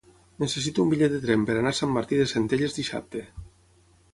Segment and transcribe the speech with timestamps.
[0.43, 3.23] Necessito un bitllet de tren per anar a Sant Martí de Centelles dissabte.